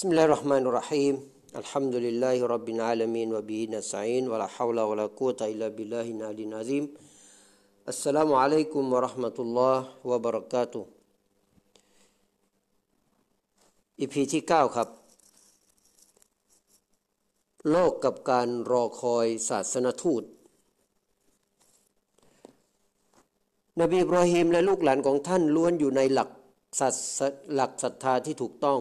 [0.00, 1.14] بسم الله الرحمن الرحيم
[1.56, 6.84] الحمد لله رب العالمين وبه نستعين ولا حول ولا قوة إلا بالله العلي العظيم
[7.88, 9.76] السلام عليكم ورحمة الله
[10.10, 10.84] وبركاته
[14.00, 14.88] อีพีที่ 9 ครับ
[17.70, 20.22] โลกกับการรอคอยศาสนทูต
[23.80, 26.30] นบีอิบราฮิมและลูกหลานของท่านล้วนอยู่ในหลัก
[26.78, 27.20] ศาส
[27.54, 28.80] หลักศรัทธาที่ถูกต้อง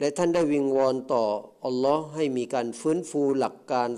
[0.00, 1.24] และท่านได้วิงวอนต่อ
[1.66, 3.88] อัลลอฮ์ให้มีการฟื้นฟูหลักการ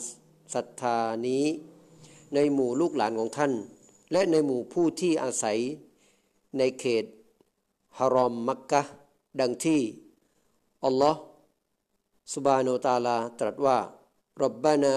[0.55, 1.45] ศรัทธานี้
[2.35, 3.53] ในหมู่ลูกหลานของท่าน
[4.13, 5.59] และในหมู่ผู้ที่อาศัย
[6.59, 7.05] ในเขต
[7.99, 8.83] ฮารอมมักกะ
[9.41, 9.83] ดังที่
[10.85, 11.21] อัลลอฮ์
[12.35, 13.79] สุบานุตาลาตรัสว่า
[14.43, 14.97] รับบานา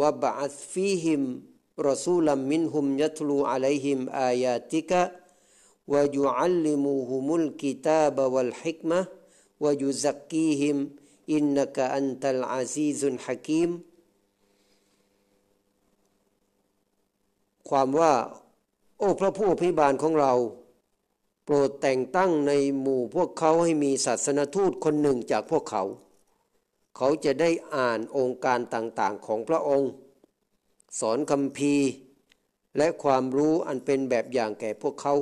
[0.00, 1.22] วะบะอัฟีฮิม
[1.88, 5.02] รสูลัมมินฮุมยัตลูอะลัยฮิมอายาติกะ
[5.92, 9.00] วะยุอัลลิมูฮุมุลกิตาบวัลฮิกมะ
[9.64, 10.78] วะยุซักกีฮิม
[11.32, 13.70] อินนักอันตัลอาซีซุนฮะกีม
[17.68, 18.12] ความว่า
[18.98, 20.32] โอ้พระผู้อภิบาลของเรา
[21.44, 25.82] โปรดแต่งตั้งในหมู่พวกเขาให้มีศาสนทูตคนหนึ่งจากพวกเขา
[26.96, 29.90] เขาจะได้อ่านองค์การต่างๆของพระองค์
[31.00, 31.74] สอนคำพี
[32.76, 35.14] และความรู้อันเป็นแบบอย่างแก่พวกเขา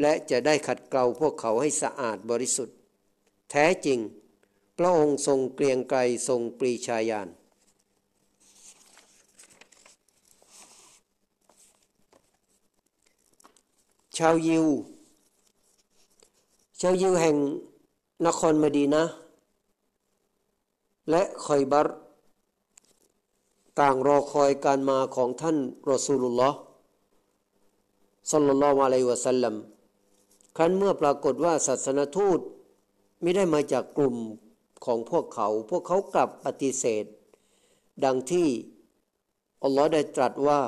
[0.00, 2.76] และจะได้ขัดเกลาพวกเขาให้สะอาดบริสุทธิ์
[3.50, 3.98] แท้จริง
[4.78, 5.98] พระองค์ทรงเกรียงไกร
[6.28, 7.28] ทรงปรีชาญาณ
[14.18, 14.66] ชาวยิว
[16.80, 17.36] ชาวยิวแห่ง
[18.26, 19.04] นครมดีนะ
[21.10, 21.88] และคอยบัร
[23.80, 25.56] ต่างรอคอยการมาของท่าน
[25.90, 29.54] رسول الله صلى الله عليه وسلم
[30.57, 32.39] ครั้นเมื่อปรากฏว่าศาสนทูต
[33.21, 34.15] ไม่ได้มาจากกลุ่ม
[34.85, 37.05] ของพวกเขา พวกเขากลับปฏิเสธ
[38.03, 38.49] ดังที่
[39.63, 40.61] อัลลอฮ์ได้ตรัสว่า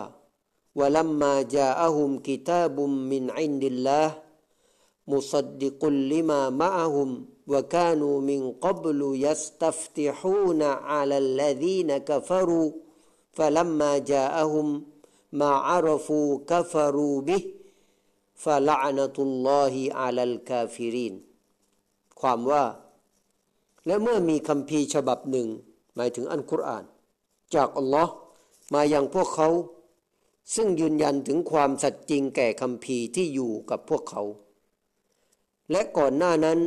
[0.80, 4.08] ولما جاءهم كتاب من عند الله
[5.08, 7.10] مصدق لما معهم
[7.48, 12.72] وكانوا من قبل يستفتحون على الذين كفروا
[13.34, 14.84] فلما جاءهم
[15.32, 17.44] ما عرفوا كفروا به
[18.43, 21.15] ฟาละอนะตุลลอฮิอาลัลกาฟิริน
[22.21, 22.65] ความว่า
[23.87, 25.49] และเมื่อมีคำพีฉบับหนึ่ง
[25.95, 26.85] หมายถึงอันกุรอาน
[27.55, 28.13] จากอัลลอฮ์
[28.75, 29.49] มาอย่างพวกเขา
[30.55, 34.23] ซึ่งยืนยันถึงความสัตย์จริงแก่คำพีที่อยู่กับพวกเขา
[35.71, 36.59] และก่อนหน้านั้น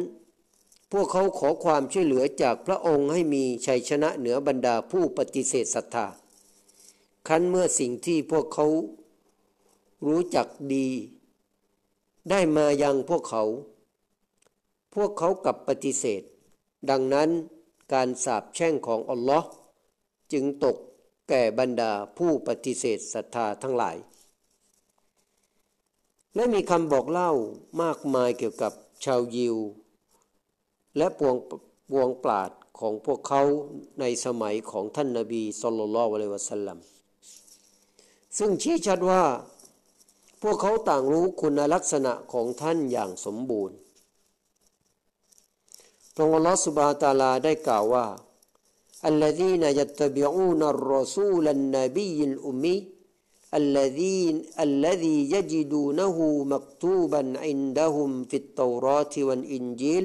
[0.92, 6.08] พวกเขาขอความช่วยเหลือจากพระองค์ให้มีชัยชนะเหนือบรรดาผู้ปฏิเสธศรัทธา
[7.28, 8.68] คั้นเมื่อสิ่งที่พวกเขา
[10.08, 10.88] รู้จักดี
[12.30, 13.44] ได้มายังพวกเขา
[14.96, 16.22] พวกเขากลับปฏิเสธ
[16.90, 17.30] ดังนั้น
[17.94, 19.50] การสาปแช่งของอัลลอฮ์
[20.32, 20.78] จึงตก
[21.30, 23.98] แก่บรรดาผู้ปฏิเสธศรัทธาทั้งหลาย
[26.36, 27.32] และมีคำบอกเล่า
[27.82, 28.74] มากมายเกี่ยวกับ
[29.06, 29.58] ชาวยิว
[30.98, 31.36] และปวง
[31.92, 33.42] ปวงปราดของพวกเขา
[34.00, 36.78] ในสมัยของท่านนาบีสุลต่านละวะเลวะสัลลัม
[38.38, 39.24] ซึ่งชี้ชัดว่า
[40.43, 43.77] พวกเขาต่างรู้คุณลักษณะของท่านอย่างสมบูรณ์
[46.15, 48.07] พระองค์อัลลอฮฺสุบฮาตาลาได้กล่าวว่า
[49.13, 52.77] الذين يتبعون الرسول النبي الأمي
[53.61, 54.35] الذين
[54.67, 60.05] الذي يجدونه مكتوبا عندهم في التوراة والإنجيل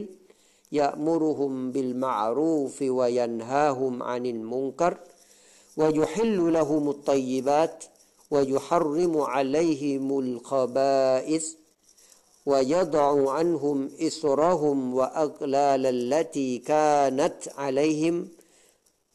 [0.72, 4.94] يأمرهم بالمعروف وينهاهم عن المنكر
[5.78, 7.84] ويحل لهم الطيبات
[8.34, 11.46] ويحرم عليهم الخبائث
[12.46, 18.28] ويضع عنهم إسرهم وأغلال التي كانت عليهم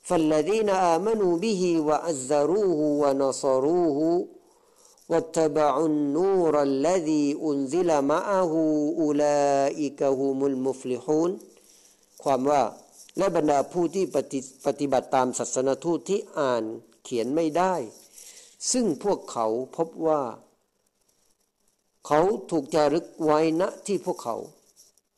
[0.03, 4.27] فالذين آمنوا به وعزروه ونصروه
[5.09, 8.53] واتبعوا النور الذي أنزل معه
[8.99, 11.39] أولئك هم المفلحون
[12.25, 12.63] ความว่า
[13.19, 16.65] และบรรดาผู้ที่ปฏิปฏิบัติตามศาสนทูตที่อ่าน
[17.05, 17.75] เขียนไม่ได้
[18.72, 20.22] ซึ่งพวกเขาพบว่า
[22.08, 22.20] เขา
[22.50, 24.36] ถูกจารึกไว้ณที่พวกเขา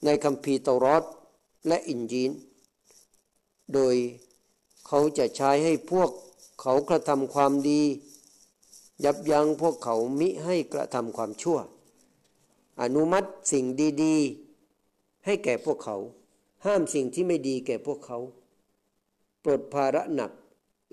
[0.05, 1.03] ในคัมภีร์เตารอด
[1.67, 2.31] และอินจีน
[3.73, 3.95] โดย
[4.88, 6.09] เขาจะใช้ให้พวก
[6.61, 7.81] เขากระทำความดี
[9.03, 11.59] ยับยั้งพวกเขามิให้กระทำความชั่ว
[12.81, 13.65] อนุมัติสิ่ง
[14.03, 15.97] ดีๆ ให้แก่พวกเขา
[16.65, 18.17] ห้ามสิ่งที่ไม่ดีแก่พวกเขา
[19.43, 20.31] ปลดภาระหนัก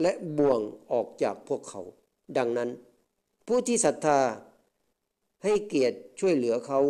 [0.03, 0.61] และบ่วง
[0.93, 1.83] ออกจากพวกเขา
[2.37, 2.71] ดังนั้น
[3.47, 4.21] ผู้ที่ศรัทธา
[5.45, 6.81] ให้เกียรติช่วยเหลือเขา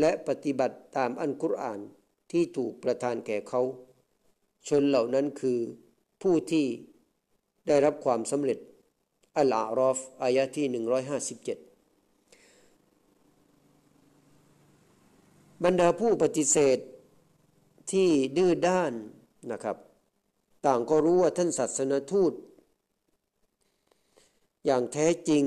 [0.00, 1.80] และปฏิบัติตามอันกุรอาน
[2.30, 3.62] ที่ถูกประทานแก่เขา
[4.68, 5.58] ชนเหล่านั้นคือ
[6.22, 6.66] ผู้ที่
[7.66, 8.58] ได้รับความสำเร็จ
[9.36, 10.78] อัลอารอฟอายะที่ 157
[15.64, 16.78] บรรดาผู้ปฏิเสธ
[17.92, 18.92] ที่ดื้อด้าน
[19.50, 19.76] นะครับ
[20.66, 22.32] ต่างก็รู้ว่าท่านศาสนทูต
[24.66, 25.44] อย่างแท้จริง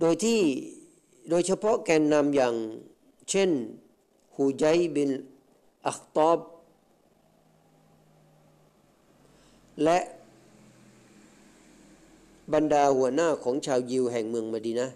[0.00, 0.40] โดยที่
[1.30, 2.54] โดยเฉพาะแกนนำอย่าง
[3.30, 3.50] เช่น
[4.34, 5.10] ฮูไจบิน
[5.86, 6.38] อัคตอบ
[9.84, 9.98] และ
[12.52, 14.88] บรรดาหัวหน้าของชาวยิวแห่งเมืองมดีนะ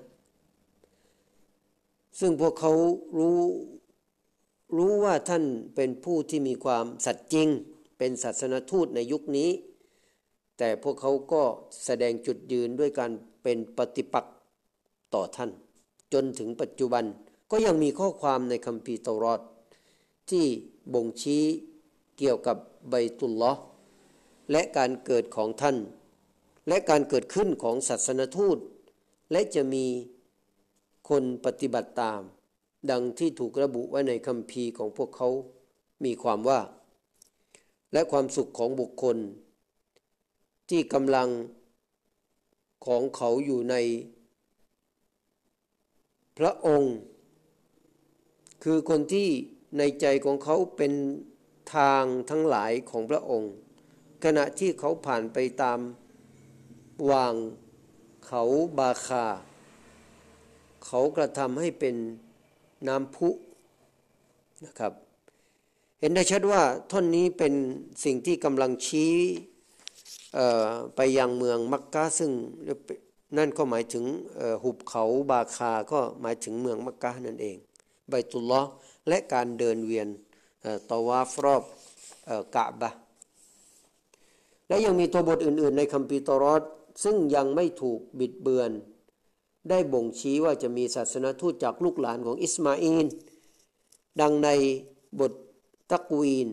[2.21, 2.73] ซึ่งพวกเขา
[3.19, 3.41] รู้
[4.77, 5.45] รู้ว่าท่าน
[5.75, 7.49] เป็นผู้ที่มีความสัตย์จริง
[7.99, 9.51] เป็นศาสนทูตในยุคนี้
[10.63, 11.43] แต่พวกเขาก็
[11.85, 13.11] แสดงจุดยืนด้วยการ
[13.43, 14.35] เป็นปฏิปักษ์
[15.15, 15.51] ต่อท่าน
[16.13, 17.05] จนถึงปัจจุบัน
[17.51, 19.41] ก็ยังมีข้อความในคัมภีร์เตารอด
[20.31, 20.45] ที่
[20.95, 21.45] บ่งชี้
[22.19, 22.57] เกี่ยวกับ
[22.91, 23.53] ใบตุลลอ
[24.51, 25.77] และการเกิดของท่าน
[26.69, 28.59] และการเกิดขึ้นของศาสนทูต
[29.33, 29.87] และจะมี
[31.09, 32.21] คนปฏิบัติตาม
[32.91, 35.29] ดังที่ถูกระบุไว้ในคัมภีร์ของพวกเขา
[36.05, 36.61] มีความว่า
[37.93, 39.19] และความสุขของบุคคล
[40.71, 41.29] ที่กำลัง
[42.87, 43.77] ของเขาอยู่ใน
[46.39, 46.95] พระองค์
[48.63, 49.29] คือคนที่
[49.79, 50.93] ในใจของเขาเป็น
[51.75, 53.53] ทางทั้งหลายของพระองค์
[54.25, 55.79] ขณะที่เขาผ่านไปตาม
[57.11, 57.35] วาง
[58.27, 58.43] เขา
[58.79, 59.27] บาคา
[60.87, 61.97] เขากระทำให้เป็น
[62.89, 63.29] น้ำพุ
[64.65, 64.93] นะครับ
[66.01, 67.55] เห็นได้ชัดว่าท่อนนี้เป็น
[68.05, 69.15] สิ่งที่กำลังชี้
[70.97, 72.31] ไปยังเมืองมักกะซึ่ง
[73.37, 74.05] นั่นก็หมายถึง
[74.63, 77.57] หุบเขาบาคาก็หมายถึงเมืองมักกะนั่นเอง
[78.09, 78.63] ใบตุลลอ
[79.09, 80.09] และการเดินเวียน
[80.91, 81.63] ตวาฟรอบ
[82.57, 82.91] กะบะ
[84.69, 86.63] และยังมีตัวบทอื่น ๆ ในคัมภีร์ตรอด
[87.05, 88.71] ซึ่งยังไม่ถูกบิดเบือน
[89.69, 93.07] ได้บ่งชี้ว่าจะมีศาสนาทูตจากลูกหลานของอิสมาอิน
[94.21, 94.49] ดังใน
[95.19, 95.33] บท
[95.91, 96.49] ตักวีน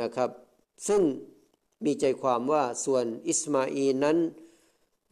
[0.00, 0.30] นะครับ
[0.88, 1.00] ซึ่ง
[1.84, 4.18] มีใจความว่าส่วนอิสมาอินนั้น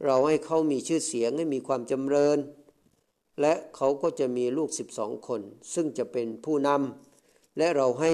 [0.05, 2.37] เราให้เขามีชื่อเสียงให้มีความจำเริญ
[3.41, 5.41] และเขาก็จะมีลูก 12 คน
[5.73, 8.13] ซึ่งจะเป็นผู้นำและเราให้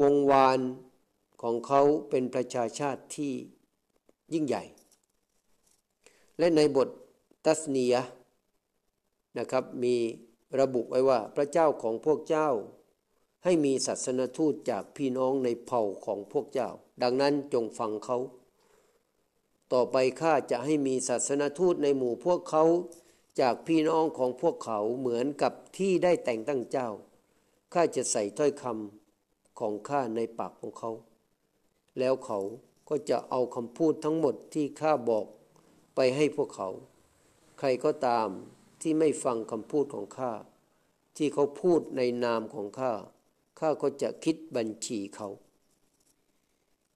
[0.00, 0.58] วงวาน
[1.42, 1.80] ของเขา
[2.10, 3.32] เป็นประชาชาติที่
[4.32, 4.64] ยิ่งใหญ่
[6.38, 6.88] และในบท
[7.44, 7.94] ตัสเนีย
[9.38, 9.96] นะครับมี
[10.60, 12.48] ระบุไว้ว่าพระเจ้าของพวกเจ้า
[13.44, 16.70] ให้มีศาสนทูตจากพี่น้องในเผ่าของพวกเจ้า
[17.02, 18.18] ดังนั้นจงฟังเขา
[19.72, 22.64] ต่อไปข้าจะให้มีศาสนทูตในหมู่พวกเขา
[23.40, 26.88] จากพี่น้องของพวกเขาเหมือนกับที่ได้แต่งตั้งเจ้า
[27.72, 30.90] ข้าจะใส่ถ้อยคำของข้าในปากของเขา
[31.98, 32.40] แล้วเขา
[32.88, 35.26] ก็จะเอาคำพูดทั้งหมดที่ข้าบอก
[35.94, 36.68] ไปให้พวกเขา
[37.58, 38.28] ใครก็ตาม
[38.80, 40.32] ที่ไม่ฟังคำพูดของข้า
[41.16, 42.92] ที่เขาพูดในนามของข้า
[43.62, 45.28] ข้าก็จะคิดบัญชีเขา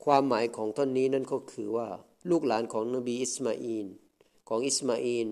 [0.05, 1.89] ความหมายของท่อนนี้นั่นก็คือว่า
[2.31, 3.87] ลูกหลานของนบีอิสมาอิน
[4.49, 5.29] ของอิสมาอิน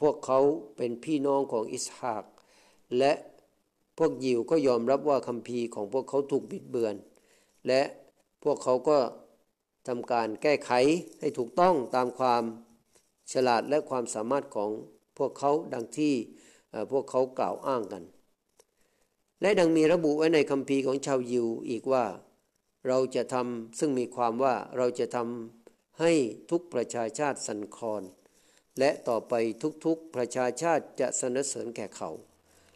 [0.00, 0.38] พวกเขา
[0.76, 2.24] เป็นพี่น้องของอิสฮาก
[2.98, 3.12] และ
[3.98, 6.94] พวกยิวก็ยอมรับว่าคำพีของพวกเขาถูกบิดเบือน
[7.66, 7.82] และ
[8.44, 8.98] พวกเขาก็
[9.86, 10.70] ทำการแก้ไข
[11.20, 12.42] ให้ถูกต้องตามความ
[13.32, 14.70] ฉลาดและความสามารถของ
[15.18, 16.14] พวกเขาดังที่
[16.92, 18.02] พวกเขากล่าวอ้างกัน
[19.40, 22.04] และดังมีระบุไว้ในคัมภีร์ของชาวยิวอีกว่า
[22.88, 26.12] เราจะทำซึ่งมีความว่าเราจะทำให้
[26.50, 28.02] ทุกประชาชาติสันคอน
[28.78, 29.34] และต่อไป
[29.84, 32.10] ทุกๆประชาชาติจะสนเสริญแก่เขา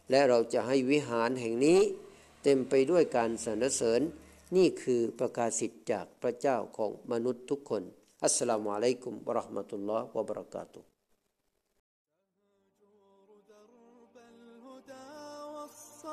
[0.09, 1.79] และเราจะให้วิหารแห่งนี้
[2.43, 4.01] เต็มไปด้วยการสนเสริญ
[4.55, 7.83] นี่คือประกาศสิทธิ์จากพระเจ้าของมนุษย์ทุกคน
[8.23, 10.90] อัสสลามุอะลัยกุมบะราะห์มะตุลลอฮ์วะบะเราะกาตุ